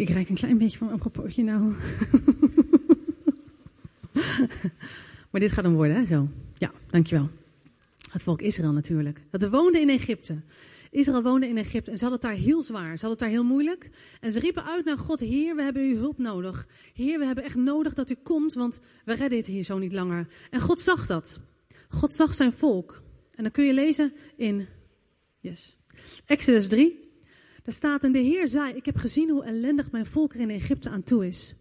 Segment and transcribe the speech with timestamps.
[0.00, 1.60] Ik rijk een klein beetje van mijn propootje nou.
[5.30, 6.06] maar dit gaat hem worden, hè?
[6.06, 6.28] Zo.
[6.58, 7.30] Ja, dankjewel.
[8.10, 9.22] Het volk Israël natuurlijk.
[9.30, 10.40] Dat woonde in Egypte.
[10.90, 12.98] Israël woonde in Egypte en ze hadden het daar heel zwaar.
[12.98, 13.90] Ze hadden het daar heel moeilijk.
[14.20, 16.68] En ze riepen uit naar God: Heer, we hebben uw hulp nodig.
[16.94, 19.92] Heer, we hebben echt nodig dat u komt, want we redden het hier zo niet
[19.92, 20.26] langer.
[20.50, 21.40] En God zag dat.
[21.88, 23.02] God zag zijn volk.
[23.34, 24.66] En dan kun je lezen in
[25.40, 25.76] yes,
[26.26, 27.03] Exodus 3.
[27.64, 30.50] Daar staat: En de Heer zei: Ik heb gezien hoe ellendig mijn volk er in
[30.50, 31.54] Egypte aan toe is.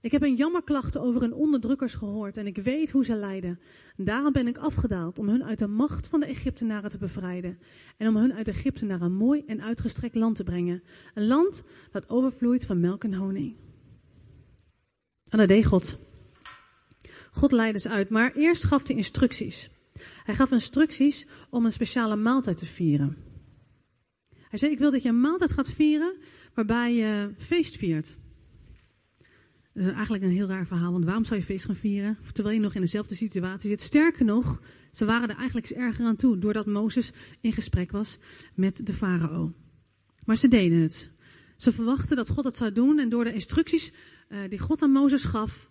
[0.00, 3.60] Ik heb een jammerklachten over hun onderdrukkers gehoord en ik weet hoe ze lijden.
[3.96, 7.58] Daarom ben ik afgedaald om hun uit de macht van de Egyptenaren te bevrijden
[7.96, 10.82] en om hun uit Egypte naar een mooi en uitgestrekt land te brengen.
[11.14, 13.56] Een land dat overvloeit van melk en honing.
[15.28, 15.98] En dat deed God.
[17.30, 19.70] God leidde ze uit, maar eerst gaf hij instructies.
[20.24, 23.23] Hij gaf instructies om een speciale maaltijd te vieren.
[24.54, 26.16] Hij zei, ik wil dat je een maaltijd gaat vieren
[26.54, 28.16] waarbij je feest viert.
[29.72, 32.54] Dat is eigenlijk een heel raar verhaal, want waarom zou je feest gaan vieren terwijl
[32.54, 33.80] je nog in dezelfde situatie zit?
[33.80, 38.18] Sterker nog, ze waren er eigenlijk erger aan toe, doordat Mozes in gesprek was
[38.54, 39.52] met de farao.
[40.24, 41.10] Maar ze deden het.
[41.56, 43.92] Ze verwachten dat God het zou doen en door de instructies
[44.28, 45.70] uh, die God aan Mozes gaf,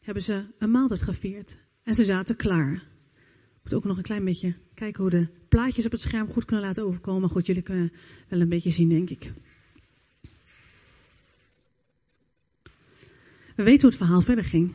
[0.00, 1.58] hebben ze een maaltijd gevierd.
[1.82, 2.72] En ze zaten klaar.
[2.72, 6.44] Ik moet ook nog een klein beetje kijken hoe de plaatjes op het scherm goed
[6.44, 7.20] kunnen laten overkomen.
[7.20, 7.92] Maar goed, jullie kunnen
[8.28, 9.32] wel een beetje zien, denk ik.
[13.56, 14.74] We weten hoe het verhaal verder ging.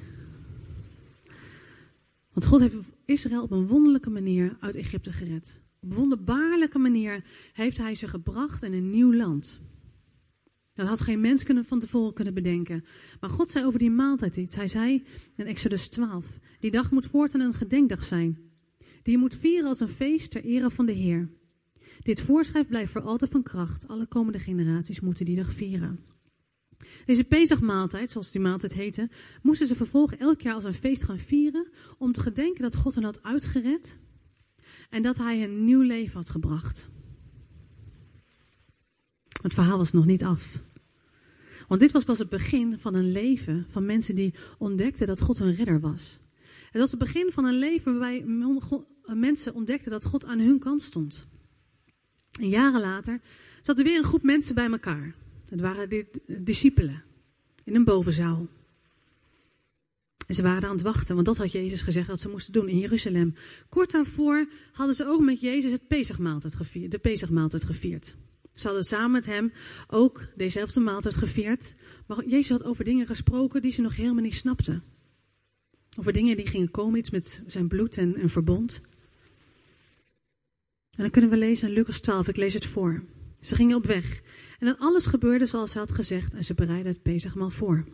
[2.34, 5.62] Want God heeft Israël op een wonderlijke manier uit Egypte gered.
[5.80, 9.62] Op een wonderbaarlijke manier heeft hij ze gebracht in een nieuw land.
[10.74, 12.86] Dat had geen mens kunnen, van tevoren kunnen bedenken.
[13.20, 14.56] Maar God zei over die maaltijd iets.
[14.56, 15.04] Hij zei
[15.36, 18.49] in Exodus 12: Die dag moet voortaan een gedenkdag zijn.
[19.10, 21.30] Die je moet vieren als een feest ter ere van de Heer.
[22.02, 23.88] Dit voorschrift blijft voor altijd van kracht.
[23.88, 26.00] Alle komende generaties moeten die dag vieren.
[27.06, 29.10] Deze Pesachmaaltijd, zoals die maaltijd heette,
[29.42, 32.96] moesten ze vervolgens elk jaar als een feest gaan vieren om te gedenken dat God
[32.96, 34.00] hen had uitgered
[34.90, 36.90] en dat hij een nieuw leven had gebracht.
[39.42, 40.60] Het verhaal was nog niet af.
[41.68, 45.40] Want dit was pas het begin van een leven van mensen die ontdekten dat God
[45.40, 46.20] een redder was.
[46.72, 48.24] Het was het begin van een leven waarbij
[49.18, 51.26] mensen ontdekten dat God aan hun kant stond.
[52.40, 53.20] En jaren later
[53.62, 55.16] zat er weer een groep mensen bij elkaar.
[55.50, 57.04] Het waren discipelen
[57.64, 58.48] in een bovenzaal.
[60.28, 62.68] En ze waren aan het wachten, want dat had Jezus gezegd dat ze moesten doen
[62.68, 63.36] in Jeruzalem.
[63.70, 68.16] Kort daarvoor hadden ze ook met Jezus het Pesachmaaltijd gevierd, de Pesachmaaltijd gevierd.
[68.56, 69.52] Ze hadden samen met hem
[69.88, 71.76] ook dezelfde maaltijd gevierd.
[72.08, 74.84] Maar Jezus had over dingen gesproken die ze nog helemaal niet snapten.
[75.98, 78.82] Over dingen die gingen komen, iets met zijn bloed en een verbond.
[81.00, 83.04] En dan kunnen we lezen in Lucas 12, ik lees het voor.
[83.42, 84.22] Ze gingen op weg
[84.60, 87.86] en dan alles gebeurde zoals hij had gezegd en ze bereidden het Pesachmaal voor.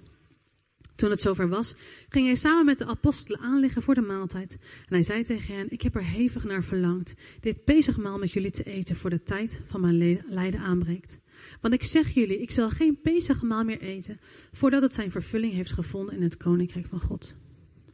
[0.95, 1.75] Toen het zover was,
[2.09, 4.51] ging hij samen met de apostelen aanliggen voor de maaltijd.
[4.61, 8.51] En hij zei tegen hen, ik heb er hevig naar verlangd dit Pesachmaal met jullie
[8.51, 11.19] te eten voor de tijd van mijn lijden aanbreekt.
[11.61, 14.19] Want ik zeg jullie, ik zal geen Pesachmaal meer eten
[14.51, 17.35] voordat het zijn vervulling heeft gevonden in het koninkrijk van God.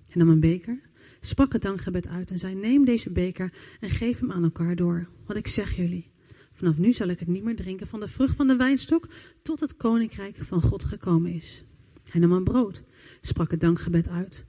[0.09, 0.81] En nam een beker,
[1.21, 5.07] sprak het dankgebed uit en zei, neem deze beker en geef hem aan elkaar door.
[5.25, 6.11] Want ik zeg jullie,
[6.51, 9.07] Vanaf nu zal ik het niet meer drinken van de vrucht van de wijnstok,
[9.41, 11.63] tot het koninkrijk van God gekomen is.
[12.09, 12.83] Hij nam een brood,
[13.21, 14.45] sprak het dankgebed uit,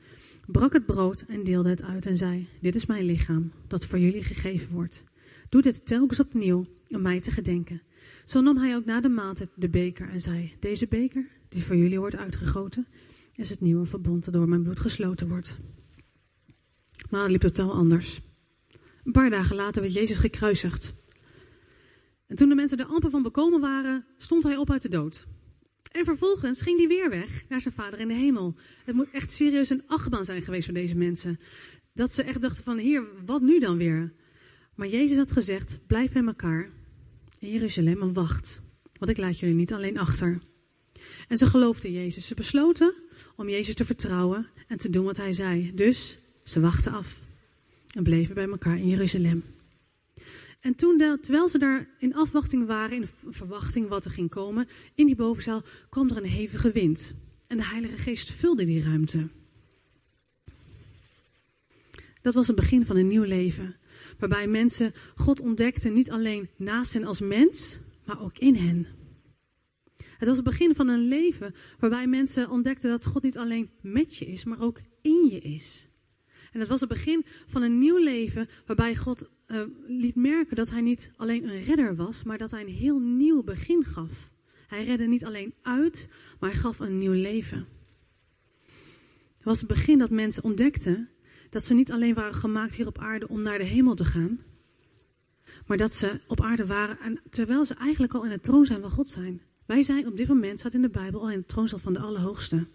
[0.47, 3.99] brak het brood en deelde het uit en zei: Dit is mijn lichaam, dat voor
[3.99, 5.05] jullie gegeven wordt.
[5.49, 7.82] Doe dit telkens opnieuw om mij te gedenken.
[8.25, 11.77] Zo nam hij ook na de maaltijd de beker en zei: Deze beker, die voor
[11.77, 12.87] jullie wordt uitgegoten,
[13.34, 15.59] is het nieuwe verbond dat door mijn bloed gesloten wordt.
[17.10, 18.20] Maar het liep totaal anders.
[19.04, 20.92] Een paar dagen later werd Jezus gekruisigd.
[22.26, 25.26] En toen de mensen er amper van bekomen waren, stond hij op uit de dood.
[25.92, 28.54] En vervolgens ging hij weer weg naar zijn vader in de hemel.
[28.84, 31.40] Het moet echt serieus een achtbaan zijn geweest voor deze mensen.
[31.94, 34.12] Dat ze echt dachten van, heer, wat nu dan weer?
[34.74, 36.70] Maar Jezus had gezegd, blijf bij elkaar
[37.38, 38.62] in Jeruzalem en wacht.
[38.98, 40.40] Want ik laat jullie niet alleen achter.
[41.28, 42.26] En ze geloofden Jezus.
[42.26, 42.94] Ze besloten
[43.37, 45.75] om Jezus te vertrouwen en te doen wat hij zei.
[45.75, 47.21] Dus ze wachten af
[47.94, 49.44] en bleven bij elkaar in Jeruzalem.
[50.61, 55.06] En toen, terwijl ze daar in afwachting waren, in verwachting wat er ging komen, in
[55.06, 57.15] die bovenzaal kwam er een hevige wind.
[57.47, 59.29] En de Heilige Geest vulde die ruimte.
[62.23, 63.77] Dat was het begin van een nieuw leven.
[64.19, 68.87] Waarbij mensen God ontdekten niet alleen naast hen als mens, maar ook in hen.
[69.97, 74.17] Het was het begin van een leven waarbij mensen ontdekten dat God niet alleen met
[74.17, 75.87] je is, maar ook in je is.
[76.52, 80.70] En het was het begin van een nieuw leven waarbij God uh, liet merken dat
[80.70, 84.31] hij niet alleen een redder was, maar dat hij een heel nieuw begin gaf.
[84.66, 86.08] Hij redde niet alleen uit,
[86.40, 87.66] maar hij gaf een nieuw leven.
[89.37, 91.08] Het was het begin dat mensen ontdekten
[91.50, 94.40] dat ze niet alleen waren gemaakt hier op aarde om naar de hemel te gaan,
[95.66, 98.81] maar dat ze op aarde waren en terwijl ze eigenlijk al in het troon zijn
[98.81, 99.43] van God zijn.
[99.66, 101.98] Wij zijn op dit moment, staat in de Bijbel, al in het troonstel van de
[101.98, 102.66] Allerhoogste.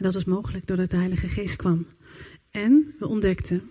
[0.00, 1.86] En dat was mogelijk doordat de Heilige Geest kwam.
[2.50, 3.70] En we ontdekten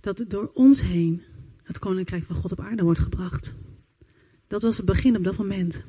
[0.00, 1.22] dat door ons heen
[1.62, 3.54] het koninkrijk van God op aarde wordt gebracht.
[4.46, 5.84] Dat was het begin op dat moment.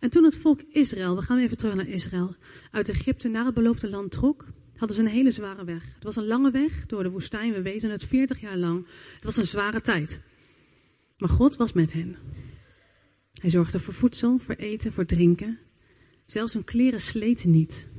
[0.00, 2.34] En toen het volk Israël, we gaan even terug naar Israël,
[2.70, 4.46] uit Egypte naar het beloofde land trok,
[4.76, 5.94] hadden ze een hele zware weg.
[5.94, 8.86] Het was een lange weg door de woestijn, we weten het, 40 jaar lang.
[9.14, 10.20] Het was een zware tijd.
[11.18, 12.16] Maar God was met hen.
[13.32, 15.58] Hij zorgde voor voedsel, voor eten, voor drinken.
[16.26, 17.89] Zelfs hun kleren sleten niet.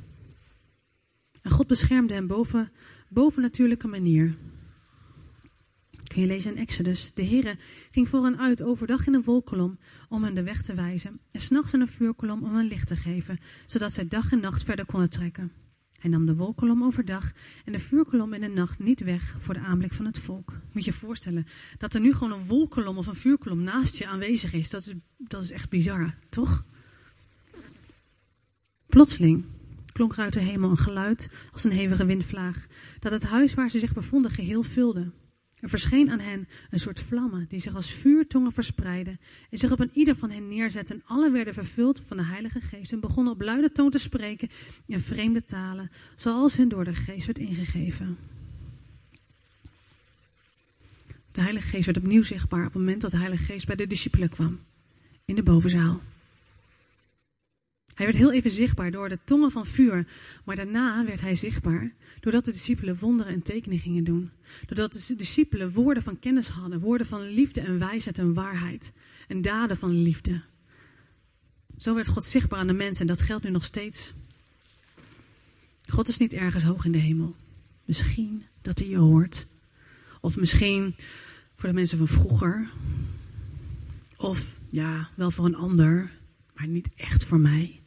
[1.41, 2.71] En God beschermde hen boven,
[3.09, 4.37] boven natuurlijke manier.
[6.07, 7.13] Kun je lezen in Exodus.
[7.13, 7.57] De Heere
[7.91, 9.79] ging voor hen uit overdag in een wolkolom
[10.09, 11.19] om hen de weg te wijzen.
[11.31, 14.63] En s'nachts in een vuurkolom om hen licht te geven, zodat zij dag en nacht
[14.63, 15.51] verder konden trekken.
[15.99, 17.31] Hij nam de wolkolom overdag
[17.65, 20.51] en de vuurkolom in de nacht niet weg voor de aanblik van het volk.
[20.71, 21.45] Moet je je voorstellen
[21.77, 24.69] dat er nu gewoon een wolkolom of een vuurkolom naast je aanwezig is.
[24.69, 26.65] Dat is, dat is echt bizar, toch?
[28.87, 29.45] Plotseling
[29.91, 32.67] klonk er uit de hemel een geluid als een hevige windvlaag,
[32.99, 35.11] dat het huis waar ze zich bevonden geheel vulde.
[35.61, 39.79] Er verscheen aan hen een soort vlammen die zich als vuurtongen verspreidden en zich op
[39.79, 40.95] een ieder van hen neerzetten.
[40.95, 44.49] En alle werden vervuld van de Heilige Geest en begonnen op luide toon te spreken
[44.85, 48.17] in vreemde talen, zoals hun door de Geest werd ingegeven.
[51.31, 53.87] De Heilige Geest werd opnieuw zichtbaar op het moment dat de Heilige Geest bij de
[53.87, 54.59] discipelen kwam,
[55.25, 56.01] in de bovenzaal.
[57.93, 60.07] Hij werd heel even zichtbaar door de tongen van vuur,
[60.45, 64.31] maar daarna werd hij zichtbaar doordat de discipelen wonderen en tekeningen gingen doen.
[64.65, 68.93] Doordat de discipelen woorden van kennis hadden, woorden van liefde en wijsheid en waarheid
[69.27, 70.41] en daden van liefde.
[71.77, 74.13] Zo werd God zichtbaar aan de mensen en dat geldt nu nog steeds.
[75.89, 77.35] God is niet ergens hoog in de hemel.
[77.85, 79.47] Misschien dat hij je hoort.
[80.21, 80.95] Of misschien
[81.55, 82.69] voor de mensen van vroeger.
[84.17, 86.11] Of ja, wel voor een ander,
[86.53, 87.80] maar niet echt voor mij.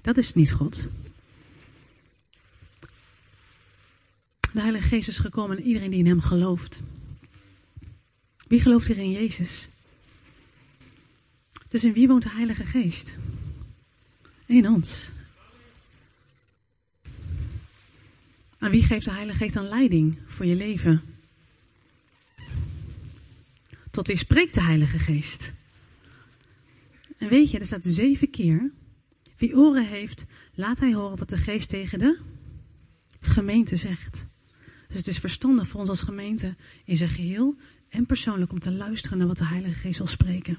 [0.00, 0.86] Dat is niet God.
[4.52, 6.80] De Heilige Geest is gekomen en iedereen die in Hem gelooft.
[8.48, 9.68] Wie gelooft hier in Jezus?
[11.68, 13.14] Dus in wie woont de Heilige Geest?
[14.46, 15.10] In ons.
[18.58, 21.02] Aan wie geeft de Heilige Geest dan leiding voor je leven?
[23.90, 25.52] Tot wie spreekt de Heilige Geest?
[27.18, 28.70] En weet je, er staat zeven keer
[29.40, 32.18] wie oren heeft, laat hij horen wat de geest tegen de
[33.20, 34.26] gemeente zegt.
[34.88, 37.56] Dus het is verstandig voor ons als gemeente in zijn geheel
[37.88, 40.58] en persoonlijk om te luisteren naar wat de Heilige Geest wil spreken.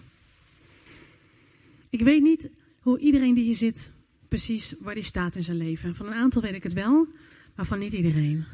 [1.89, 2.49] Ik weet niet
[2.79, 3.91] hoe iedereen die hier zit
[4.27, 5.95] precies waar die staat in zijn leven.
[5.95, 7.07] Van een aantal weet ik het wel,
[7.55, 8.45] maar van niet iedereen.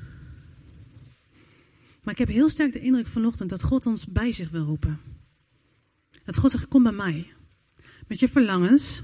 [2.03, 4.99] Maar ik heb heel sterk de indruk vanochtend dat God ons bij zich wil roepen.
[6.23, 7.33] Dat God zegt, kom bij mij.
[8.07, 9.03] Met je verlangens,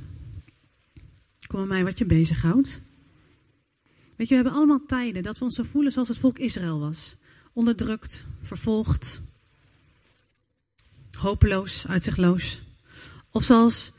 [1.53, 2.81] Kom bij mij wat je bezighoudt.
[4.15, 6.79] Weet je, we hebben allemaal tijden dat we ons zo voelen zoals het volk Israël
[6.79, 7.15] was.
[7.53, 9.21] Onderdrukt, vervolgd,
[11.17, 12.61] hopeloos, uitzichtloos.
[13.31, 13.91] Of zoals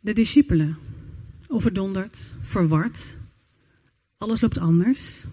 [0.00, 0.76] de discipelen,
[1.46, 3.16] overdonderd, verward.
[4.16, 5.24] Alles loopt anders,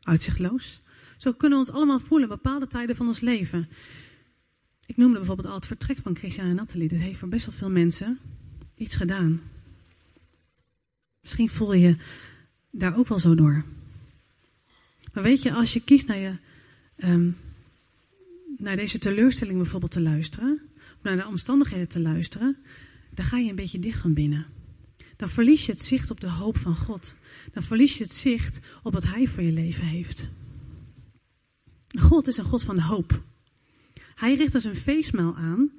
[0.00, 0.80] uitzichtloos.
[1.16, 3.68] Zo kunnen we ons allemaal voelen bepaalde tijden van ons leven.
[4.86, 6.88] Ik noemde bijvoorbeeld al het vertrek van Christian en Nathalie.
[6.88, 8.18] Dat heeft voor best wel veel mensen
[8.76, 9.49] iets gedaan.
[11.30, 11.96] Misschien voel je
[12.70, 13.64] daar ook wel zo door.
[15.12, 16.36] Maar weet je, als je kiest naar, je,
[16.96, 17.36] um,
[18.56, 22.56] naar deze teleurstelling bijvoorbeeld te luisteren, of naar de omstandigheden te luisteren,
[23.10, 24.46] dan ga je een beetje dicht van binnen.
[25.16, 27.14] Dan verlies je het zicht op de hoop van God.
[27.52, 30.28] Dan verlies je het zicht op wat Hij voor je leven heeft.
[31.98, 33.22] God is een God van hoop.
[34.14, 35.70] Hij richt dus een feestmaal aan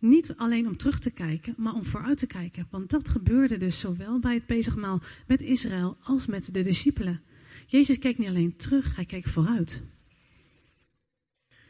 [0.00, 2.66] niet alleen om terug te kijken, maar om vooruit te kijken.
[2.70, 7.22] Want dat gebeurde dus zowel bij het bezigmaal met Israël als met de discipelen.
[7.66, 9.82] Jezus keek niet alleen terug, hij keek vooruit.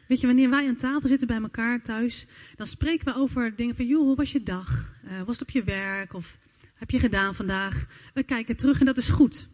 [0.07, 3.75] Weet je, wanneer wij aan tafel zitten bij elkaar thuis, dan spreken we over dingen
[3.75, 4.95] van, joh, hoe was je dag?
[5.05, 6.13] Uh, was het op je werk?
[6.13, 6.37] Of
[6.73, 7.85] heb je gedaan vandaag?
[8.13, 9.47] We kijken terug en dat is goed.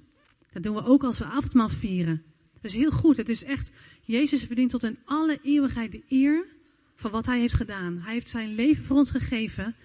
[0.51, 2.23] Dat doen we ook als we avondmaal vieren.
[2.53, 3.17] Dat is heel goed.
[3.17, 6.45] Het is echt, Jezus verdient tot in alle eeuwigheid de eer
[6.97, 7.97] van wat hij heeft gedaan.
[8.01, 9.75] Hij heeft zijn leven voor ons gegeven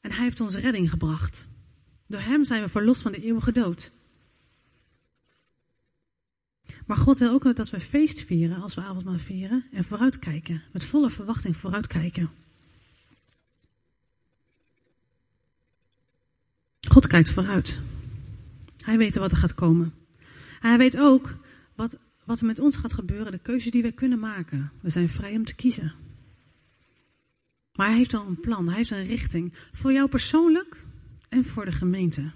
[0.00, 1.46] en hij heeft ons redding gebracht.
[2.06, 3.90] Door hem zijn we verlost van de eeuwige dood.
[6.86, 10.62] Maar God wil ook dat we feest vieren als we avondmaal vieren en vooruitkijken.
[10.72, 12.30] Met volle verwachting vooruitkijken.
[16.88, 17.80] God kijkt vooruit.
[18.76, 19.94] Hij weet wat er gaat komen.
[20.60, 21.36] En hij weet ook
[21.74, 24.72] wat, wat er met ons gaat gebeuren, de keuze die wij kunnen maken.
[24.80, 25.92] We zijn vrij om te kiezen.
[27.74, 29.52] Maar hij heeft al een plan, hij heeft een richting.
[29.72, 30.84] Voor jou persoonlijk
[31.28, 32.32] en voor de gemeente.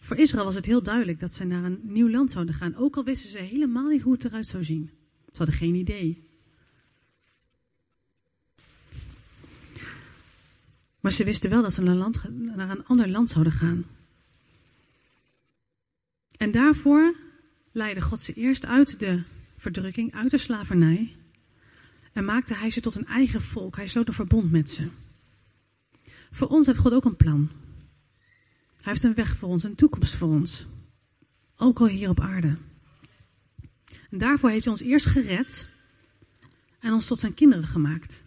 [0.00, 2.76] Voor Israël was het heel duidelijk dat ze naar een nieuw land zouden gaan.
[2.76, 4.90] Ook al wisten ze helemaal niet hoe het eruit zou zien.
[5.26, 6.24] Ze hadden geen idee.
[11.00, 13.84] Maar ze wisten wel dat ze naar, land, naar een ander land zouden gaan.
[16.36, 17.14] En daarvoor
[17.72, 19.22] leidde God ze eerst uit de
[19.56, 21.16] verdrukking, uit de slavernij.
[22.16, 23.76] En maakte hij ze tot een eigen volk.
[23.76, 24.88] Hij sloot een verbond met ze.
[26.30, 27.50] Voor ons heeft God ook een plan.
[28.80, 30.66] Hij heeft een weg voor ons, een toekomst voor ons.
[31.56, 32.56] Ook al hier op aarde.
[34.10, 35.68] En daarvoor heeft hij ons eerst gered
[36.80, 38.24] en ons tot zijn kinderen gemaakt.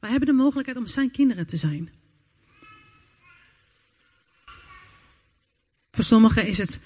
[0.00, 1.92] Wij hebben de mogelijkheid om zijn kinderen te zijn.
[5.90, 6.80] Voor sommigen is het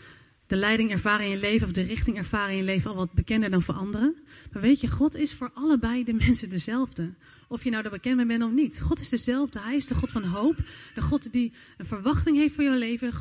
[0.48, 3.12] de leiding ervaren in je leven of de richting ervaren in je leven al wat
[3.12, 4.16] bekender dan voor anderen.
[4.52, 7.14] Maar weet je, God is voor allebei de mensen dezelfde.
[7.48, 8.80] Of je nou er bekend mee bent of niet.
[8.80, 9.60] God is dezelfde.
[9.60, 10.56] Hij is de God van hoop.
[10.94, 13.12] De God die een verwachting heeft voor jouw leven.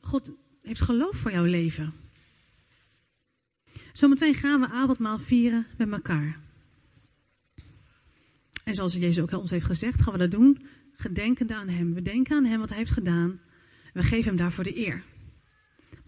[0.00, 1.92] God heeft geloof voor jouw leven.
[3.92, 6.38] Zometeen gaan we avondmaal vieren met elkaar.
[8.64, 11.94] En zoals Jezus ook ons heeft gezegd, gaan we dat doen gedenkende aan Hem.
[11.94, 13.40] We denken aan Hem wat Hij heeft gedaan.
[13.92, 15.02] We geven Hem daarvoor de eer.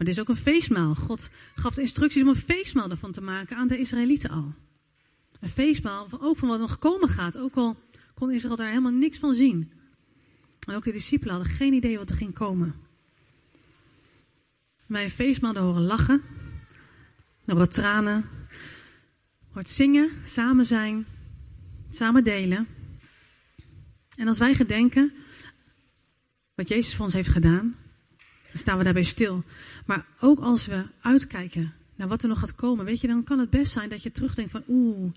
[0.03, 0.95] Maar dit is ook een feestmaal.
[0.95, 4.55] God gaf de instructies om een feestmaal ervan te maken aan de Israëlieten al.
[5.41, 7.39] Een feestmaal, ook van wat nog komen gaat.
[7.39, 7.77] Ook al
[8.15, 9.73] kon Israël daar helemaal niks van zien.
[10.67, 12.75] En ook de discipelen hadden geen idee wat er ging komen.
[14.87, 16.23] Bij een feestmaal horen lachen.
[17.45, 18.25] Er horen tranen.
[19.53, 21.07] Hoort zingen, samen zijn,
[21.91, 22.67] samen delen.
[24.17, 25.13] En als wij gedenken
[26.55, 27.77] wat Jezus voor ons heeft gedaan,
[28.53, 29.45] dan staan we daarbij stil.
[29.87, 33.39] Maar ook als we uitkijken naar wat er nog gaat komen, weet je, dan kan
[33.39, 35.13] het best zijn dat je terugdenkt van oeh,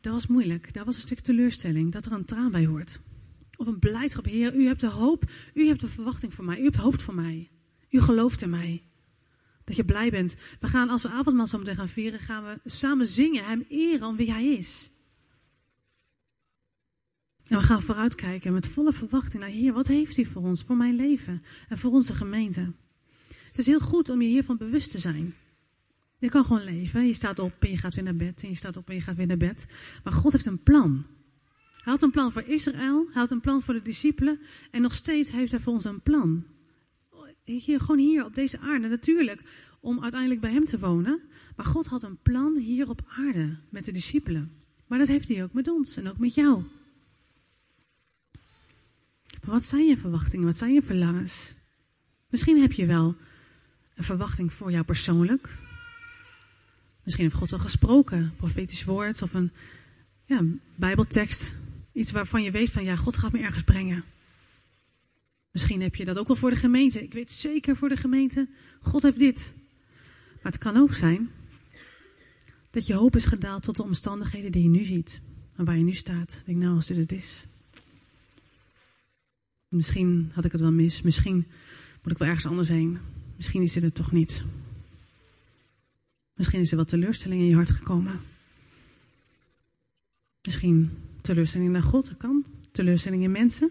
[0.00, 0.72] dat was moeilijk.
[0.72, 3.00] Daar was een stuk teleurstelling, dat er een traan bij hoort.
[3.56, 4.24] Of een blijdschap.
[4.24, 5.24] Heer, u hebt de hoop,
[5.54, 7.48] u hebt de verwachting voor mij, u hebt hoop voor mij.
[7.90, 8.82] U gelooft in mij.
[9.64, 10.36] Dat je blij bent.
[10.60, 14.08] We gaan, als we avondmaal zo meteen gaan vieren, gaan we samen zingen, hem eren
[14.08, 14.90] om wie hij is.
[17.46, 20.76] En we gaan vooruitkijken met volle verwachting naar Heer, wat heeft u voor ons, voor
[20.76, 22.72] mijn leven en voor onze gemeente.
[23.54, 25.34] Het is heel goed om je hiervan bewust te zijn.
[26.18, 27.06] Je kan gewoon leven.
[27.06, 28.42] Je staat op en je gaat weer naar bed.
[28.42, 29.66] En je staat op en je gaat weer naar bed.
[30.04, 31.06] Maar God heeft een plan.
[31.82, 33.04] Hij had een plan voor Israël.
[33.04, 34.40] Hij had een plan voor de discipelen.
[34.70, 36.44] En nog steeds heeft hij voor ons een plan.
[37.42, 38.88] Hier, gewoon hier op deze aarde.
[38.88, 39.42] Natuurlijk
[39.80, 41.20] om uiteindelijk bij hem te wonen.
[41.56, 44.52] Maar God had een plan hier op aarde met de discipelen.
[44.86, 46.62] Maar dat heeft hij ook met ons en ook met jou.
[49.42, 50.46] Maar wat zijn je verwachtingen?
[50.46, 51.54] Wat zijn je verlangens?
[52.28, 53.16] Misschien heb je wel
[53.94, 55.48] een verwachting voor jou persoonlijk.
[57.02, 59.52] Misschien heeft God al gesproken, profetisch woord of een
[60.24, 61.54] ja, bijbeltekst.
[61.92, 64.04] Iets waarvan je weet van ja, God gaat me ergens brengen.
[65.50, 67.02] Misschien heb je dat ook wel voor de gemeente.
[67.02, 68.48] Ik weet zeker voor de gemeente,
[68.80, 69.52] God heeft dit.
[70.42, 71.30] Maar het kan ook zijn
[72.70, 75.20] dat je hoop is gedaald tot de omstandigheden die je nu ziet.
[75.56, 76.42] En waar je nu staat.
[76.44, 77.44] Denk nou, als dit het is.
[79.68, 81.02] Misschien had ik het wel mis.
[81.02, 81.46] Misschien
[82.02, 82.98] moet ik wel ergens anders heen.
[83.36, 84.44] Misschien is dit het toch niet.
[86.34, 88.20] Misschien is er wat teleurstelling in je hart gekomen.
[90.42, 92.44] Misschien teleurstelling naar God, dat kan.
[92.72, 93.70] Teleurstelling in mensen.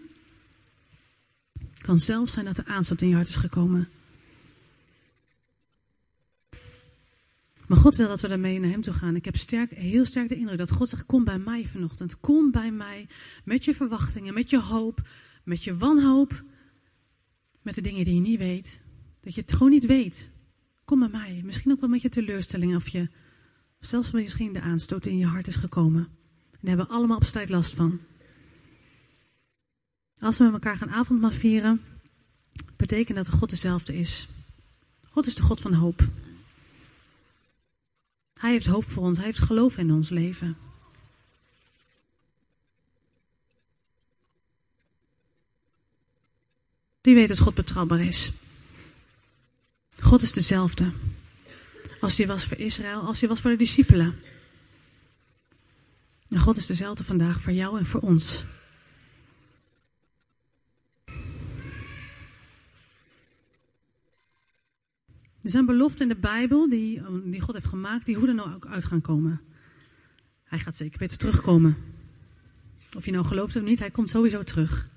[1.52, 3.88] Het kan zelfs zijn dat er aanstoot in je hart is gekomen.
[7.66, 9.16] Maar God wil dat we daarmee naar Hem toe gaan.
[9.16, 12.20] Ik heb sterk, heel sterk de indruk dat God zegt: Kom bij mij vanochtend.
[12.20, 13.06] Kom bij mij
[13.44, 15.08] met je verwachtingen, met je hoop,
[15.44, 16.42] met je wanhoop,
[17.62, 18.82] met de dingen die je niet weet.
[19.24, 20.28] Dat je het gewoon niet weet.
[20.84, 21.40] Kom bij mij.
[21.44, 23.08] Misschien ook wel met je teleurstelling of je
[23.80, 26.02] zelfs misschien de aanstoot in je hart is gekomen.
[26.50, 28.00] En daar hebben we allemaal op tijd last van.
[30.18, 31.82] Als we met elkaar gaan avondmaal vieren,
[32.76, 34.28] betekent dat God dezelfde is.
[35.08, 36.08] God is de God van hoop.
[38.34, 39.16] Hij heeft hoop voor ons.
[39.16, 40.56] Hij heeft geloof in ons leven.
[47.00, 48.32] Die weet dat God betrouwbaar is.
[50.14, 50.90] God is dezelfde.
[52.00, 54.14] Als hij was voor Israël, als hij was voor de discipelen.
[56.28, 58.44] En God is dezelfde vandaag voor jou en voor ons.
[65.42, 68.66] Er zijn beloften in de Bijbel die, die God heeft gemaakt, die hoe dan ook
[68.66, 69.40] uit gaan komen.
[70.44, 71.76] Hij gaat zeker weer terugkomen.
[72.96, 74.88] Of je nou gelooft of niet, hij komt sowieso terug.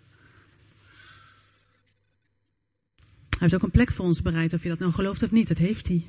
[3.40, 5.58] Heeft ook een plek voor ons bereid, of je dat nou gelooft of niet, dat
[5.58, 6.06] heeft hij.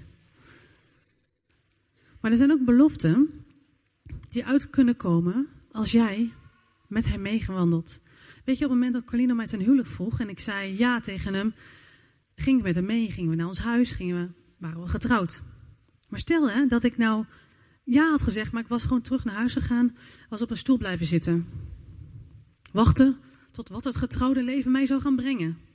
[2.20, 3.44] Maar er zijn ook beloften
[4.30, 6.32] die uit kunnen komen als jij
[6.86, 8.00] met hem meegewandeld.
[8.44, 11.00] Weet je, op het moment dat Colino mij ten huwelijk vroeg en ik zei ja
[11.00, 11.54] tegen hem,
[12.34, 15.42] gingen we met hem mee, gingen we naar ons huis, gingen we, waren we getrouwd.
[16.08, 17.24] Maar stel hè, dat ik nou
[17.84, 19.96] ja had gezegd, maar ik was gewoon terug naar huis gegaan,
[20.28, 21.46] was op een stoel blijven zitten.
[22.72, 23.16] Wachten
[23.50, 25.67] tot wat het getrouwde leven mij zou gaan brengen.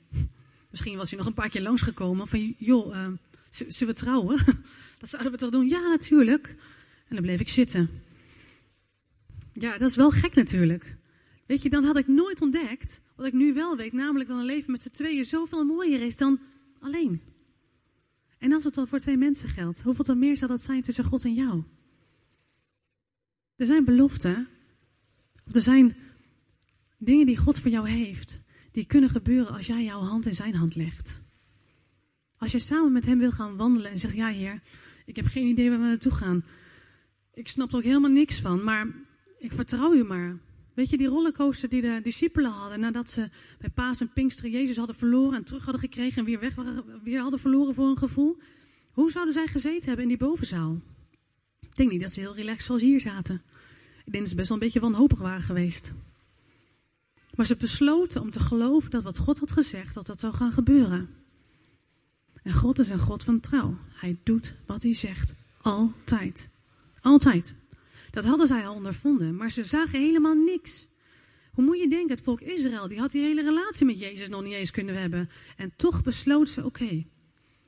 [0.74, 3.06] Misschien was hij nog een paar keer langsgekomen van, joh, uh,
[3.50, 4.36] zullen we trouwen?
[5.00, 5.68] Dat zouden we toch doen?
[5.68, 6.56] Ja, natuurlijk.
[7.08, 7.90] En dan bleef ik zitten.
[9.52, 10.96] Ja, dat is wel gek natuurlijk.
[11.46, 14.44] Weet je, dan had ik nooit ontdekt wat ik nu wel weet, namelijk dat een
[14.44, 16.40] leven met z'n tweeën zoveel mooier is dan
[16.80, 17.22] alleen.
[18.38, 21.04] En als het al voor twee mensen geldt, hoeveel dan meer zal dat zijn tussen
[21.04, 21.62] God en jou?
[23.56, 24.48] Er zijn beloften,
[25.52, 25.96] er zijn
[26.98, 28.42] dingen die God voor jou heeft,
[28.74, 31.20] die kunnen gebeuren als jij jouw hand in zijn hand legt.
[32.38, 34.60] Als je samen met hem wil gaan wandelen en zegt, ja heer,
[35.04, 36.44] ik heb geen idee waar we naartoe gaan.
[37.34, 38.86] Ik snap er ook helemaal niks van, maar
[39.38, 40.38] ik vertrouw u maar.
[40.74, 43.28] Weet je, die rollercoaster die de discipelen hadden nadat ze
[43.58, 46.54] bij Paas en Pinksteren Jezus hadden verloren en terug hadden gekregen en weer weg
[47.02, 48.38] weer hadden verloren voor een gevoel.
[48.90, 50.80] Hoe zouden zij gezeten hebben in die bovenzaal?
[51.60, 53.42] Ik denk niet dat ze heel relaxed zoals hier zaten.
[54.04, 55.92] Ik denk dat ze best wel een beetje wanhopig waren geweest.
[57.36, 60.52] Maar ze besloten om te geloven dat wat God had gezegd, dat dat zou gaan
[60.52, 61.08] gebeuren.
[62.42, 63.76] En God is een God van trouw.
[63.88, 65.34] Hij doet wat hij zegt.
[65.62, 66.48] Altijd.
[67.00, 67.54] Altijd.
[68.10, 70.88] Dat hadden zij al ondervonden, maar ze zagen helemaal niks.
[71.52, 74.42] Hoe moet je denken, het volk Israël, die had die hele relatie met Jezus nog
[74.42, 75.28] niet eens kunnen hebben.
[75.56, 77.04] En toch besloot ze, oké,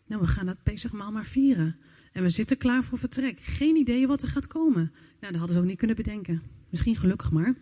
[0.07, 1.77] nou we gaan dat Pesachmaal maar vieren.
[2.13, 3.41] En we zitten klaar voor vertrek.
[3.41, 4.93] Geen idee wat er gaat komen.
[5.21, 6.43] Nou, dat hadden ze ook niet kunnen bedenken.
[6.71, 7.55] Misschien gelukkig maar.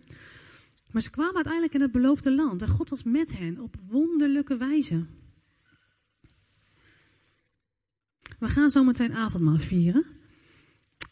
[0.91, 2.61] Maar ze kwamen uiteindelijk in het beloofde land.
[2.61, 5.05] En God was met hen op wonderlijke wijze.
[8.39, 10.05] We gaan zometeen avondmaal vieren.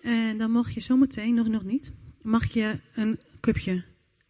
[0.01, 3.83] En dan mag je zometeen, nog, nog niet, mag je een cupje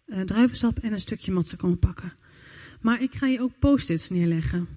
[0.06, 2.14] uh, druivensap en een stukje matse komen pakken.
[2.82, 4.68] Maar ik ga je ook post-its neerleggen.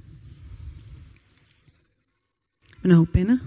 [2.81, 3.40] Een hoop pennen.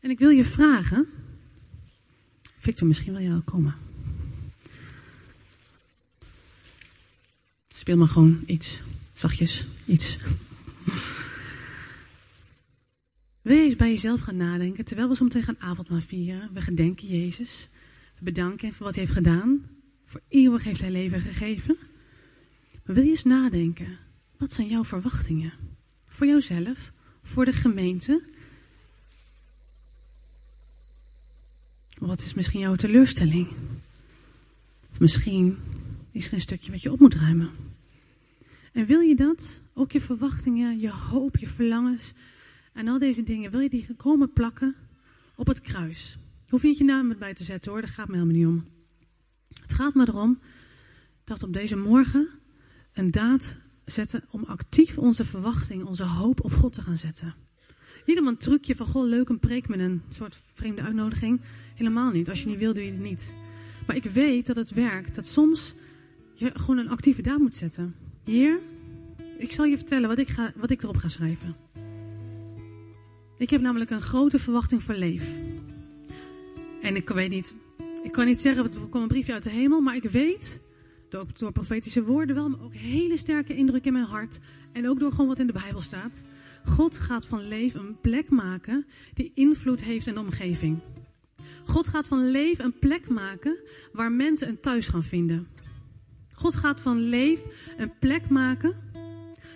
[0.00, 1.08] En ik wil je vragen.
[2.62, 3.74] Victor, misschien wil jij al komen.
[7.68, 8.80] Speel maar gewoon iets.
[9.12, 10.18] Zachtjes, iets.
[13.42, 16.50] Wil je eens bij jezelf gaan nadenken, terwijl we zometeen gaan avondmaal vieren.
[16.52, 17.68] We gedenken Jezus.
[18.18, 19.64] We bedanken hem voor wat hij heeft gedaan.
[20.04, 21.76] Voor eeuwig heeft hij leven gegeven.
[22.84, 23.98] Maar wil je eens nadenken,
[24.36, 25.52] wat zijn jouw verwachtingen?
[26.08, 28.22] Voor jouzelf, voor de gemeente.
[32.02, 33.48] Wat is misschien jouw teleurstelling?
[34.90, 35.58] Of misschien
[36.10, 37.50] is er een stukje wat je op moet ruimen.
[38.72, 39.60] En wil je dat?
[39.74, 42.12] Ook je verwachtingen, je hoop, je verlangens
[42.72, 44.74] en al deze dingen, wil je die komen plakken
[45.34, 46.18] op het kruis?
[46.48, 48.64] Hoef je niet je naam erbij te zetten hoor, daar gaat me helemaal niet om.
[49.60, 50.40] Het gaat me erom
[51.24, 52.28] dat op deze morgen
[52.92, 57.34] een daad zetten om actief onze verwachting, onze hoop op God te gaan zetten.
[58.06, 61.40] Niet om een trucje van, goh, leuk een preek met een soort vreemde uitnodiging.
[61.74, 62.28] Helemaal niet.
[62.28, 63.32] Als je niet wil, doe je het niet.
[63.86, 65.14] Maar ik weet dat het werkt.
[65.14, 65.74] Dat soms
[66.34, 67.94] je gewoon een actieve daad moet zetten.
[68.24, 68.58] Heer,
[69.38, 71.56] ik zal je vertellen wat ik, ga, wat ik erop ga schrijven.
[73.38, 75.38] Ik heb namelijk een grote verwachting voor Leef.
[76.82, 77.54] En ik weet niet,
[78.02, 80.60] ik kan niet zeggen, er kwam een briefje uit de hemel, maar ik weet,
[81.08, 84.38] door, door profetische woorden wel, maar ook hele sterke indruk in mijn hart.
[84.72, 86.22] En ook door gewoon wat in de Bijbel staat.
[86.64, 90.78] God gaat van Leef een plek maken die invloed heeft in de omgeving.
[91.64, 93.56] God gaat van Leef een plek maken
[93.92, 95.48] waar mensen een thuis gaan vinden.
[96.34, 97.40] God gaat van Leef
[97.76, 98.76] een plek maken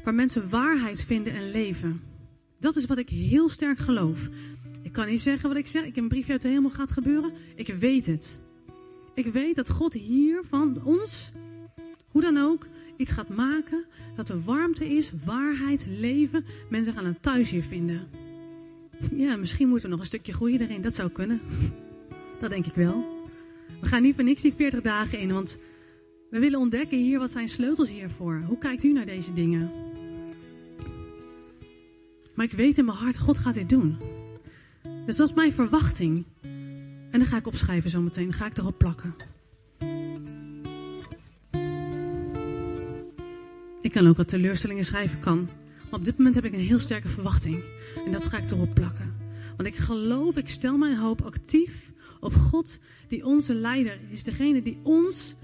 [0.05, 2.03] waar mensen waarheid vinden en leven.
[2.59, 4.29] Dat is wat ik heel sterk geloof.
[4.83, 5.85] Ik kan niet zeggen wat ik zeg.
[5.85, 7.33] Ik heb een briefje uit de hemel gaat gebeuren.
[7.55, 8.38] Ik weet het.
[9.14, 11.33] Ik weet dat God hier van ons,
[12.09, 12.66] hoe dan ook,
[12.97, 13.85] iets gaat maken.
[14.16, 16.45] Dat er warmte is, waarheid, leven.
[16.71, 18.09] Mensen gaan een thuis hier vinden.
[19.12, 20.81] Ja, misschien moeten we nog een stukje groeien erin.
[20.81, 21.40] Dat zou kunnen.
[22.40, 23.05] Dat denk ik wel.
[23.81, 25.59] We gaan niet voor niks die 40 dagen in, want
[26.31, 28.42] we willen ontdekken hier wat zijn sleutels hiervoor.
[28.46, 29.70] Hoe kijkt u naar deze dingen?
[32.35, 33.96] Maar ik weet in mijn hart, God gaat dit doen.
[35.07, 36.25] Dus dat is mijn verwachting.
[37.11, 38.25] En dan ga ik opschrijven zometeen.
[38.25, 39.14] Dan ga ik erop plakken.
[43.81, 45.49] Ik kan ook wat teleurstellingen schrijven, kan.
[45.90, 47.62] Maar op dit moment heb ik een heel sterke verwachting.
[48.07, 49.14] En dat ga ik erop plakken.
[49.57, 51.92] Want ik geloof, ik stel mijn hoop actief
[52.27, 54.23] op God, die onze leider is.
[54.23, 55.35] Degene die ons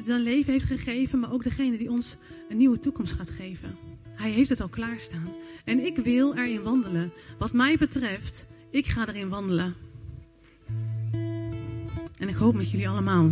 [0.00, 2.16] zijn leven heeft gegeven, maar ook degene die ons
[2.48, 3.76] een nieuwe toekomst gaat geven.
[4.14, 5.28] Hij heeft het al klaarstaan.
[5.64, 7.12] En ik wil erin wandelen.
[7.38, 9.74] Wat mij betreft, ik ga erin wandelen.
[12.18, 13.30] En ik hoop met jullie allemaal.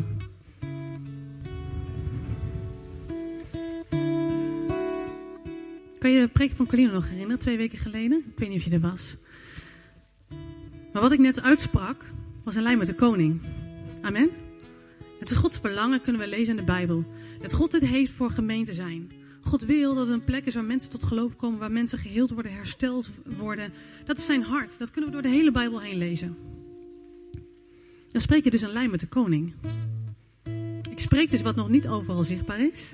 [5.99, 8.19] Kan je de preek van Colino nog herinneren, twee weken geleden?
[8.19, 9.17] Ik weet niet of je er was.
[10.93, 12.05] Maar wat ik net uitsprak,
[12.45, 13.41] was een lijn met de koning.
[14.01, 14.31] Amen.
[15.19, 17.05] Het is Gods verlangen, kunnen we lezen in de Bijbel.
[17.39, 19.11] Dat God het heeft voor gemeente zijn.
[19.41, 22.31] God wil dat het een plek is waar mensen tot geloof komen, waar mensen geheeld
[22.31, 23.73] worden, hersteld worden.
[24.05, 24.79] Dat is zijn hart.
[24.79, 26.37] Dat kunnen we door de hele Bijbel heen lezen.
[28.09, 29.55] Dan spreek je dus een lijn met de koning.
[30.91, 32.93] Ik spreek dus wat nog niet overal zichtbaar is.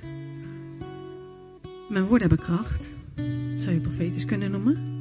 [1.89, 2.95] Mijn woorden hebben kracht.
[3.59, 4.98] Zou je profetisch kunnen noemen.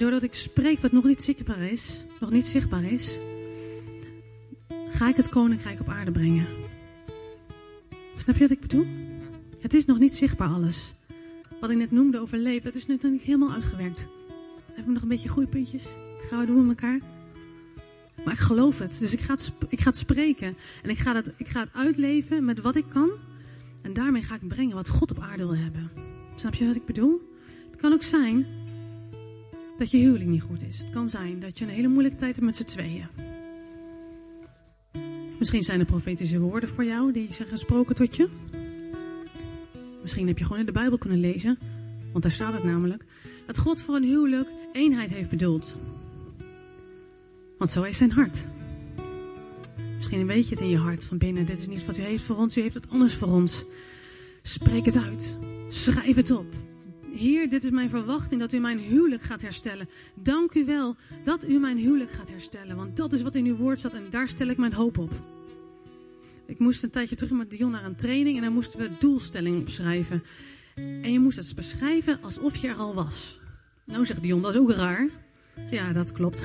[0.00, 3.18] Doordat ik spreek wat nog niet zichtbaar is, nog niet zichtbaar is,
[4.88, 6.46] ga ik het koninkrijk op aarde brengen.
[8.16, 8.86] Snap je wat ik bedoel?
[9.60, 10.94] Het is nog niet zichtbaar alles.
[11.60, 14.06] Wat ik net noemde over leven, het is nog niet helemaal uitgewerkt.
[14.66, 15.84] Hebben we nog een beetje groeipuntjes?
[16.28, 17.00] Gaan we doen met elkaar?
[18.24, 18.98] Maar ik geloof het.
[18.98, 20.56] Dus ik ga het, ik ga het spreken.
[20.82, 23.10] En ik ga, het, ik ga het uitleven met wat ik kan.
[23.82, 25.90] En daarmee ga ik brengen wat God op aarde wil hebben.
[26.34, 27.20] Snap je wat ik bedoel?
[27.70, 28.46] Het kan ook zijn
[29.80, 30.78] dat je huwelijk niet goed is.
[30.78, 33.06] Het kan zijn dat je een hele moeilijke tijd hebt met z'n tweeën.
[35.38, 38.28] Misschien zijn er profetische woorden voor jou die zijn gesproken tot je.
[40.00, 41.58] Misschien heb je gewoon in de Bijbel kunnen lezen,
[42.10, 43.04] want daar staat het namelijk,
[43.46, 45.76] dat God voor een huwelijk eenheid heeft bedoeld.
[47.58, 48.46] Want zo is zijn hart.
[49.96, 51.46] Misschien weet je het in je hart van binnen.
[51.46, 53.64] Dit is niet wat u heeft voor ons, u heeft het anders voor ons.
[54.42, 55.38] Spreek het uit.
[55.68, 56.69] Schrijf het op.
[57.14, 59.88] Heer, dit is mijn verwachting dat u mijn huwelijk gaat herstellen.
[60.14, 62.76] Dank u wel dat u mijn huwelijk gaat herstellen.
[62.76, 65.10] Want dat is wat in uw woord staat en daar stel ik mijn hoop op.
[66.46, 69.60] Ik moest een tijdje terug met Dion naar een training en daar moesten we doelstellingen
[69.60, 70.22] opschrijven.
[70.74, 73.40] En je moest het beschrijven alsof je er al was.
[73.84, 75.08] Nou zegt Dion, dat is ook raar.
[75.70, 76.42] Ja, dat klopt.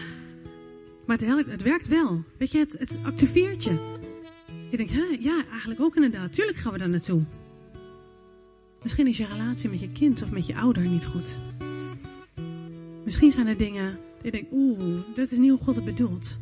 [1.06, 2.24] maar het, werkt wel.
[2.38, 3.96] Weet je, het, het activeert je.
[4.70, 6.32] Je denkt, hè, ja, eigenlijk ook inderdaad.
[6.32, 7.22] Tuurlijk gaan we daar naartoe.
[8.82, 11.38] Misschien is je relatie met je kind of met je ouder niet goed.
[13.04, 16.36] Misschien zijn er dingen die je denkt, oeh, dit is niet hoe God het bedoelt.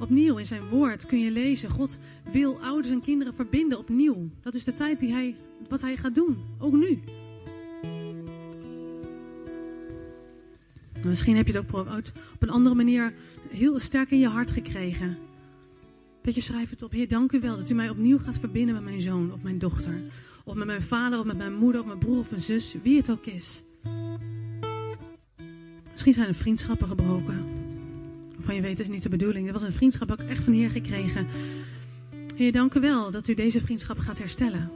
[0.00, 1.98] Opnieuw in zijn woord kun je lezen, God
[2.32, 4.30] wil ouders en kinderen verbinden opnieuw.
[4.42, 5.34] Dat is de tijd die hij,
[5.68, 6.98] wat hij gaat doen, ook nu.
[11.04, 11.86] Misschien heb je het ook
[12.34, 13.14] op een andere manier
[13.48, 15.18] heel sterk in je hart gekregen.
[16.22, 18.74] Dat je schrijft het op, Heer, dank u wel dat u mij opnieuw gaat verbinden
[18.74, 19.94] met mijn zoon of mijn dochter.
[20.50, 22.96] Of met mijn vader of met mijn moeder of mijn broer of mijn zus, wie
[22.96, 23.62] het ook is.
[25.90, 27.46] Misschien zijn er vriendschappen gebroken.
[28.34, 29.46] Waarvan je weet, dat is niet de bedoeling.
[29.46, 31.26] Er was een vriendschap ik echt van Heer gekregen.
[32.36, 34.70] Heer, dank u wel dat u deze vriendschap gaat herstellen.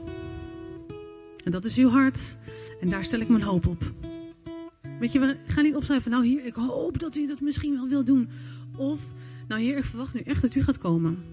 [1.43, 2.35] En dat is uw hart.
[2.81, 3.91] En daar stel ik mijn hoop op.
[4.99, 7.87] Weet je, we gaan niet opschrijven, nou hier, ik hoop dat u dat misschien wel
[7.87, 8.29] wil doen.
[8.77, 9.01] Of,
[9.47, 11.23] nou heer, ik verwacht nu echt dat u gaat komen.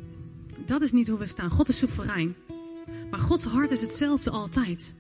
[0.67, 1.51] Dat is niet hoe we staan.
[1.51, 2.35] God is soeverein.
[3.13, 4.95] Maar Gods hart is hetzelfde altijd.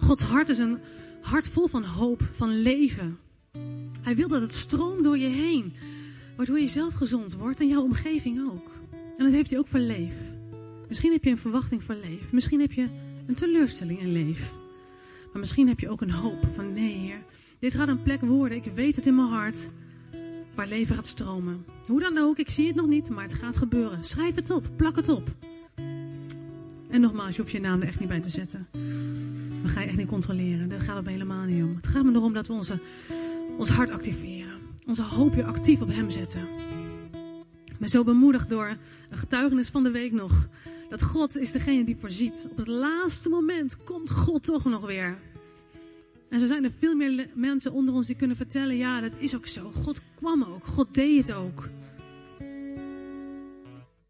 [0.00, 0.78] Gods hart is een
[1.20, 3.18] hart vol van hoop, van leven.
[4.02, 5.74] Hij wil dat het stroomt door je heen.
[6.36, 8.70] Waardoor je zelf gezond wordt en jouw omgeving ook.
[9.16, 10.14] En dat heeft hij ook voor leef.
[10.88, 12.32] Misschien heb je een verwachting voor leef.
[12.32, 12.86] Misschien heb je
[13.26, 14.52] een teleurstelling in leef.
[15.32, 17.22] Maar misschien heb je ook een hoop van nee heer.
[17.58, 18.58] Dit gaat een plek worden.
[18.58, 19.70] Ik weet het in mijn hart.
[20.54, 21.64] Waar leven gaat stromen.
[21.86, 24.04] Hoe dan ook, ik zie het nog niet, maar het gaat gebeuren.
[24.04, 25.34] Schrijf het op, plak het op.
[26.90, 28.68] En nogmaals, je hoeft je naam er echt niet bij te zetten.
[29.62, 30.68] We gaan je echt niet controleren.
[30.68, 31.76] Daar gaat het helemaal niet om.
[31.76, 32.78] Het gaat me erom dat we onze,
[33.58, 34.52] ons hart activeren.
[34.86, 36.40] Onze hoop weer actief op hem zetten.
[37.64, 38.76] Ik ben zo bemoedigd door
[39.10, 40.48] een getuigenis van de week nog.
[40.88, 42.46] Dat God is degene die voorziet.
[42.50, 45.18] Op het laatste moment komt God toch nog weer.
[46.28, 49.36] En zo zijn er veel meer mensen onder ons die kunnen vertellen: ja, dat is
[49.36, 49.70] ook zo.
[49.70, 50.66] God kwam ook.
[50.66, 51.68] God deed het ook.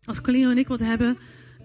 [0.04, 1.16] Als Colino en ik wat hebben,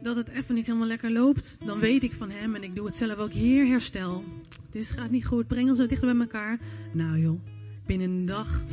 [0.06, 2.86] dat het even niet helemaal lekker loopt, dan weet ik van hem en ik doe
[2.86, 3.32] het zelf ook.
[3.32, 4.24] Heer, herstel.
[4.72, 5.48] Dit gaat niet goed.
[5.48, 6.60] Breng ons dichter bij elkaar.
[6.92, 7.40] Nou joh,
[7.86, 8.64] binnen een dag.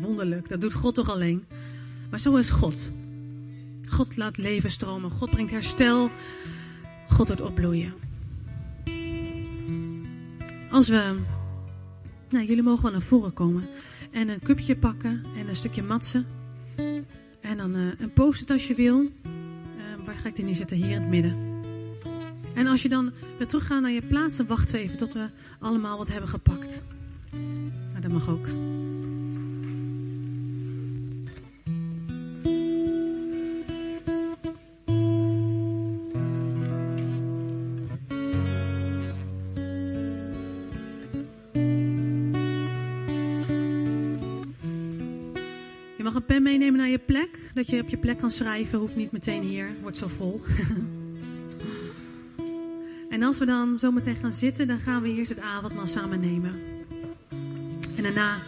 [0.00, 0.48] Wonderlijk.
[0.48, 1.44] Dat doet God toch alleen.
[2.10, 2.90] Maar zo is God.
[3.86, 5.10] God laat leven stromen.
[5.10, 6.10] God brengt herstel.
[7.08, 7.92] God doet opbloeien.
[10.70, 11.14] Als we.
[12.30, 13.64] Nou, jullie mogen wel naar voren komen.
[14.10, 16.26] En een cupje pakken en een stukje matsen.
[17.40, 19.10] En dan uh, een post als je wil
[20.04, 20.76] waar ga ik die neerzetten?
[20.76, 21.48] Hier in het midden.
[22.54, 25.28] En als je dan weer teruggaat naar je plaats, dan wachten we even tot we
[25.58, 26.82] allemaal wat hebben gepakt.
[27.92, 28.46] Maar dat mag ook.
[47.70, 48.78] Je op je plek kan schrijven.
[48.78, 49.70] Hoeft niet meteen hier.
[49.82, 50.40] Wordt zo vol.
[53.14, 56.20] en als we dan zo meteen gaan zitten, dan gaan we eerst het avondmaal samen
[56.20, 56.54] nemen.
[57.96, 58.38] En daarna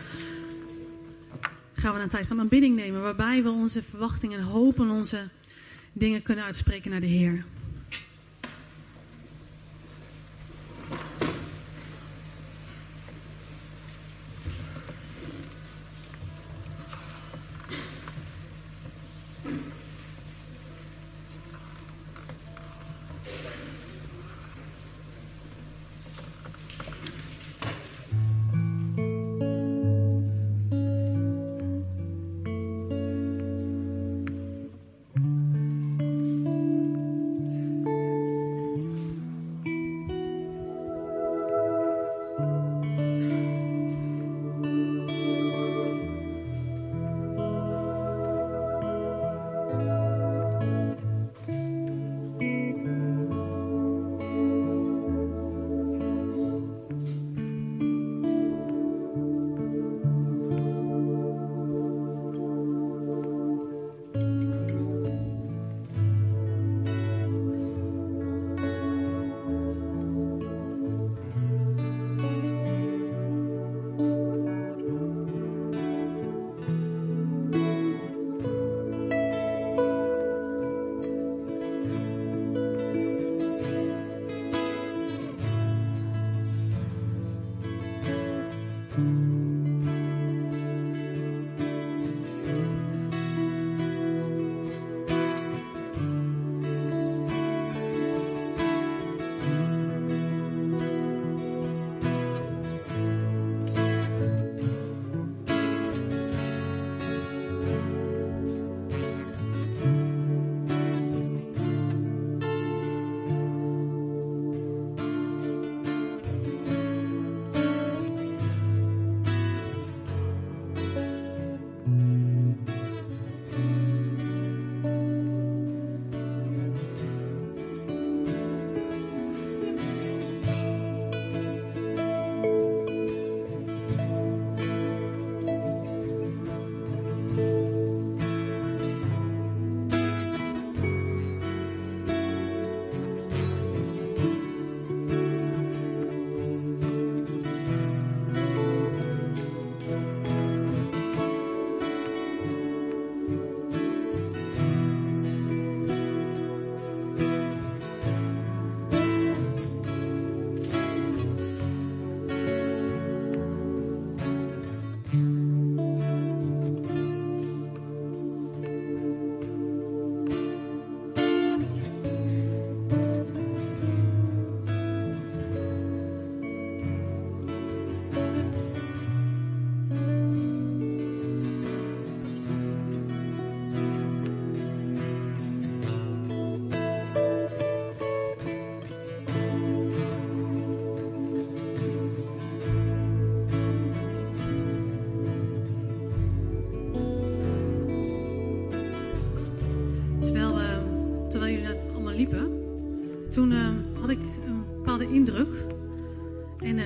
[1.73, 3.03] gaan we een tijd van aanbidding nemen.
[3.03, 5.29] Waarbij we onze verwachtingen en hopen onze
[5.93, 7.45] dingen kunnen uitspreken naar de Heer.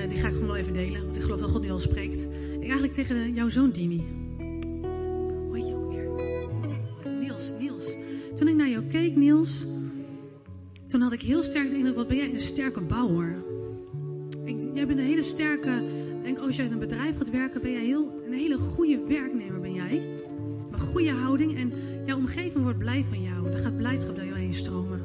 [0.07, 1.79] En eh, die ga ik gewoon even delen, want ik geloof dat God nu al
[1.79, 2.27] spreekt.
[2.59, 4.03] Ik eigenlijk tegen jouw zoon Dini.
[5.47, 6.09] Hoe heet je ook weer?
[7.19, 7.95] Niels, Niels.
[8.35, 9.65] Toen ik naar jou keek, Niels,
[10.87, 13.35] toen had ik heel sterk de indruk, wat ben jij een sterke bouwer.
[14.43, 15.83] Ik, jij bent een hele sterke,
[16.23, 19.59] denk als jij in een bedrijf gaat werken, ben jij heel, een hele goede werknemer
[19.59, 20.07] ben jij.
[20.71, 21.71] Een goede houding en
[22.05, 23.51] jouw omgeving wordt blij van jou.
[23.51, 25.01] Er gaat blijdschap door jou heen stromen.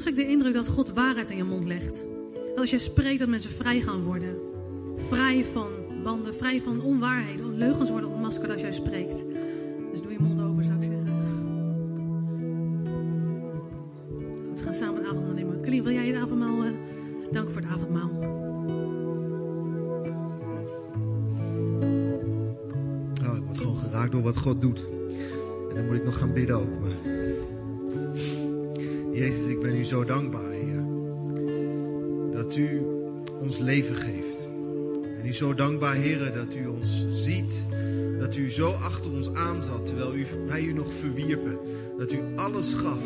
[0.00, 2.04] Ik heel sterk de indruk dat God waarheid in je mond legt.
[2.46, 4.38] Dat als je spreekt dat mensen vrij gaan worden.
[4.96, 5.68] Vrij van
[6.02, 7.56] banden, vrij van onwaarheden.
[7.56, 9.24] Leugens worden ontmaskerd als jij spreekt.
[29.20, 30.82] Jezus, ik ben u zo dankbaar, Heer.
[32.32, 32.82] Dat u
[33.40, 34.48] ons leven geeft.
[35.18, 37.66] En u zo dankbaar, heren, dat u ons ziet.
[38.18, 41.58] Dat u zo achter ons aanzat, terwijl u, wij u nog verwierpen.
[41.98, 43.04] Dat u alles gaf.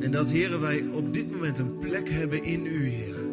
[0.00, 3.30] En dat, heren, wij op dit moment een plek hebben in u, heren.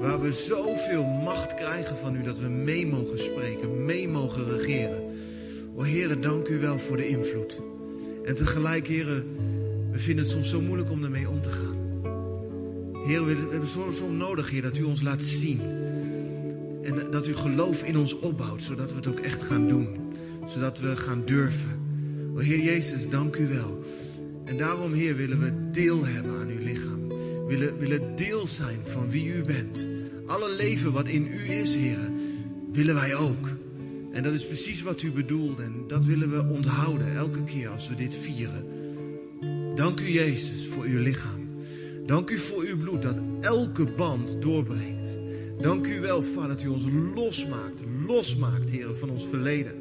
[0.00, 5.02] Waar we zoveel macht krijgen van u dat we mee mogen spreken, mee mogen regeren.
[5.74, 7.60] O heren, dank u wel voor de invloed.
[8.24, 9.24] En tegelijk, heren,
[9.92, 11.80] we vinden het soms zo moeilijk om ermee om te gaan.
[13.04, 15.60] Heer, we hebben soms nodig, Heer, dat u ons laat zien.
[16.82, 19.88] En dat u geloof in ons opbouwt, zodat we het ook echt gaan doen.
[20.46, 21.78] Zodat we gaan durven.
[22.34, 23.84] O Heer Jezus, dank u wel.
[24.44, 27.08] En daarom, Heer, willen we deel hebben aan uw lichaam.
[27.46, 29.88] Willen, willen deel zijn van wie u bent.
[30.26, 32.10] Alle leven wat in u is, Heer,
[32.72, 33.48] willen wij ook.
[34.12, 35.60] En dat is precies wat u bedoelt.
[35.60, 38.64] En dat willen we onthouden elke keer als we dit vieren.
[39.80, 41.48] Dank u, Jezus, voor uw lichaam.
[42.06, 45.18] Dank u voor uw bloed dat elke band doorbreekt.
[45.60, 49.72] Dank u wel, Vader, dat u ons losmaakt, losmaakt, Heer, van ons verleden.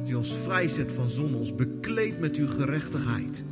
[0.00, 3.44] Dat u ons vrijzet van zonde, ons bekleedt met uw gerechtigheid.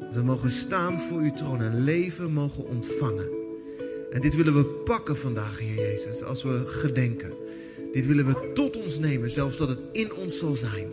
[0.00, 3.28] Dat we mogen staan voor uw troon en leven mogen ontvangen.
[4.10, 7.34] En dit willen we pakken vandaag, Heer Jezus, als we gedenken.
[7.92, 10.88] Dit willen we tot ons nemen, zelfs dat het in ons zal zijn.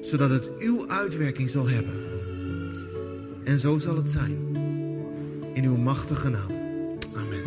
[0.00, 2.15] Zodat het uw uitwerking zal hebben.
[3.46, 4.56] En zo zal het zijn.
[5.52, 6.50] In uw machtige naam.
[7.16, 7.42] Amen.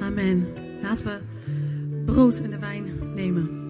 [0.00, 0.46] Amen.
[0.82, 1.20] Laten we
[2.04, 3.61] brood en de wijn nemen.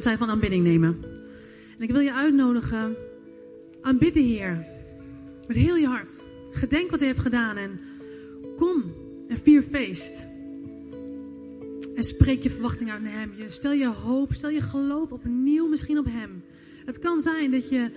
[0.00, 0.98] Tijd van aanbidding nemen.
[1.78, 2.96] En ik wil je uitnodigen.
[3.80, 4.66] Aanbid de Heer.
[5.46, 6.22] Met heel je hart.
[6.50, 7.56] Gedenk wat hij heeft gedaan.
[7.56, 7.78] En
[8.56, 8.84] kom
[9.28, 10.26] en vier feest.
[11.94, 13.32] En spreek je verwachting uit naar hem.
[13.36, 16.44] Je, stel je hoop, stel je geloof opnieuw misschien op hem.
[16.84, 17.90] Het kan zijn dat je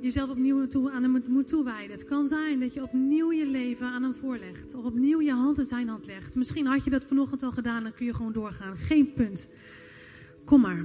[0.00, 1.90] jezelf opnieuw toe, aan hem moet toewijden.
[1.90, 4.74] Het kan zijn dat je opnieuw je leven aan hem voorlegt.
[4.74, 6.34] Of opnieuw je hand in zijn hand legt.
[6.34, 8.76] Misschien had je dat vanochtend al gedaan, dan kun je gewoon doorgaan.
[8.76, 9.48] Geen punt.
[10.44, 10.84] Kom maar.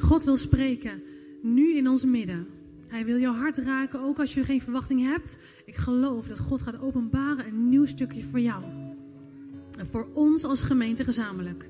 [0.00, 1.02] God wil spreken.
[1.42, 2.46] Nu in ons midden.
[2.88, 5.36] Hij wil jouw hart raken, ook als je geen verwachting hebt.
[5.64, 8.64] Ik geloof dat God gaat openbaren een nieuw stukje voor jou.
[9.78, 11.68] En voor ons als gemeente gezamenlijk.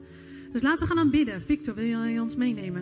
[0.52, 1.42] Dus laten we gaan aanbidden.
[1.42, 2.80] Victor, wil jij ons meenemen?